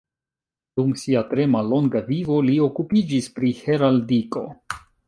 [0.79, 4.49] Dum sia tre mallonga vivo li okupiĝis pri heraldiko.